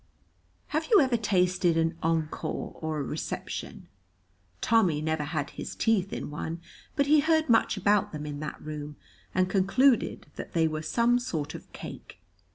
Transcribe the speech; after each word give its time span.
Have 0.69 0.87
you 0.89 0.99
ever 0.99 1.15
tasted 1.15 1.77
an 1.77 1.95
encore 2.01 2.71
or 2.81 2.97
a 2.97 3.03
reception? 3.03 3.87
Tommy 4.59 4.99
never 4.99 5.25
had 5.25 5.51
his 5.51 5.75
teeth 5.75 6.11
in 6.11 6.31
one, 6.31 6.59
but 6.95 7.05
he 7.05 7.19
heard 7.19 7.49
much 7.51 7.77
about 7.77 8.11
them 8.11 8.25
in 8.25 8.39
that 8.39 8.59
room, 8.59 8.95
and 9.35 9.47
concluded 9.47 10.25
that 10.37 10.53
they 10.53 10.67
were 10.67 10.81
some 10.81 11.19
sort 11.19 11.53
of 11.53 11.71
cake. 11.71 12.17